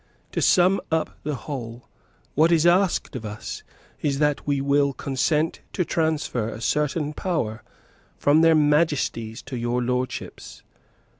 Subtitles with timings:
[0.31, 1.87] To sum up the whole,
[2.33, 3.61] what is asked of us
[4.01, 7.63] is that we will consent to transfer a certain power
[8.17, 10.63] from their Majesties to your Lordships.